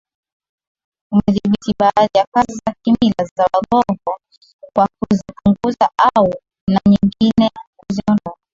[1.11, 4.19] umedhibiti baadhi ya kazi za Kimila za Waghongo
[4.73, 6.33] kwa kuzipunguza au
[6.67, 8.37] na nyingine kuziondoa